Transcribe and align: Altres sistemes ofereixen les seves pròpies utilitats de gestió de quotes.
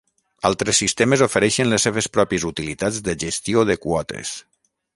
Altres 0.47 0.77
sistemes 0.83 1.23
ofereixen 1.25 1.69
les 1.73 1.85
seves 1.87 2.09
pròpies 2.17 2.47
utilitats 2.51 2.99
de 3.09 3.15
gestió 3.25 3.69
de 3.73 3.77
quotes. 3.85 4.37